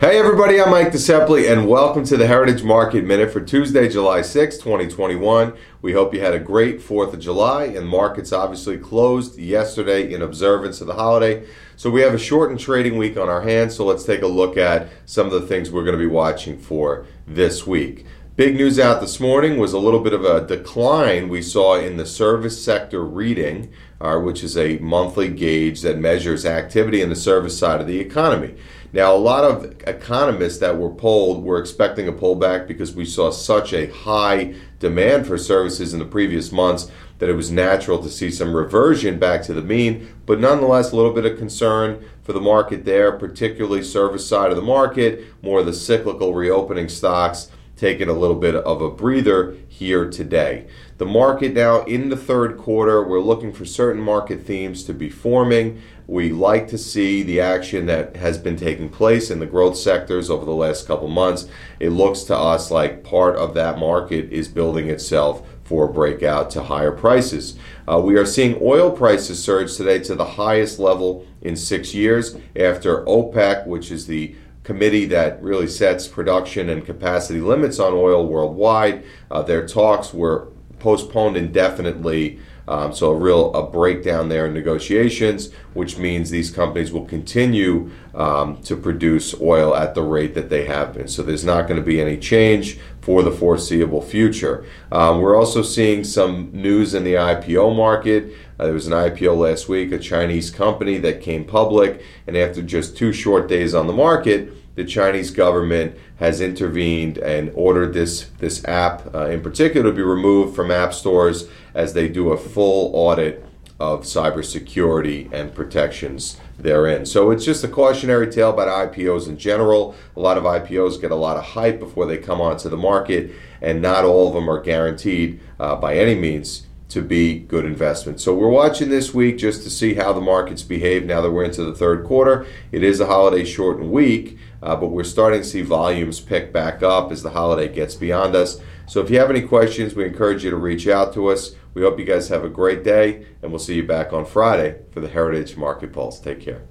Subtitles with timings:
[0.00, 4.22] Hey everybody, I'm Mike DeSepoli and welcome to the Heritage Market Minute for Tuesday, July
[4.22, 5.54] 6, 2021.
[5.82, 10.22] We hope you had a great 4th of July and markets obviously closed yesterday in
[10.22, 11.48] observance of the holiday.
[11.74, 14.56] So we have a shortened trading week on our hands, so let's take a look
[14.56, 18.06] at some of the things we're going to be watching for this week.
[18.38, 21.96] Big news out this morning was a little bit of a decline we saw in
[21.96, 23.68] the service sector reading,
[24.00, 27.98] uh, which is a monthly gauge that measures activity in the service side of the
[27.98, 28.54] economy.
[28.92, 33.32] Now, a lot of economists that were polled were expecting a pullback because we saw
[33.32, 38.08] such a high demand for services in the previous months that it was natural to
[38.08, 42.32] see some reversion back to the mean, but nonetheless, a little bit of concern for
[42.32, 47.50] the market there, particularly service side of the market, more of the cyclical reopening stocks
[47.78, 50.66] taking a little bit of a breather here today.
[50.98, 55.08] The market now in the third quarter, we're looking for certain market themes to be
[55.08, 55.80] forming.
[56.08, 60.28] We like to see the action that has been taking place in the growth sectors
[60.28, 61.48] over the last couple months.
[61.78, 66.50] It looks to us like part of that market is building itself for a breakout
[66.50, 67.58] to higher prices.
[67.86, 72.36] Uh, we are seeing oil prices surge today to the highest level in six years
[72.56, 74.34] after OPEC, which is the
[74.68, 79.02] committee that really sets production and capacity limits on oil worldwide.
[79.30, 80.48] Uh, their talks were
[80.78, 82.38] postponed indefinitely.
[82.68, 87.90] Um, so a real a breakdown there in negotiations, which means these companies will continue
[88.14, 91.08] um, to produce oil at the rate that they have been.
[91.08, 94.66] So there's not going to be any change for the foreseeable future.
[94.92, 98.34] Um, we're also seeing some news in the IPO market.
[98.60, 102.60] Uh, there was an IPO last week, a Chinese company that came public, and after
[102.60, 108.30] just two short days on the market, the Chinese government has intervened and ordered this
[108.38, 112.38] this app uh, in particular to be removed from app stores as they do a
[112.38, 113.44] full audit
[113.80, 117.04] of cybersecurity and protections therein.
[117.04, 119.96] So it's just a cautionary tale about IPOs in general.
[120.16, 123.32] A lot of IPOs get a lot of hype before they come onto the market,
[123.60, 128.24] and not all of them are guaranteed uh, by any means to be good investments.
[128.24, 131.44] So we're watching this week just to see how the markets behave now that we're
[131.44, 132.46] into the third quarter.
[132.72, 136.82] It is a holiday shortened week, uh, but we're starting to see volumes pick back
[136.82, 138.60] up as the holiday gets beyond us.
[138.86, 141.54] So if you have any questions, we encourage you to reach out to us.
[141.74, 144.80] We hope you guys have a great day, and we'll see you back on Friday
[144.90, 146.18] for the Heritage Market Pulse.
[146.18, 146.62] Take care.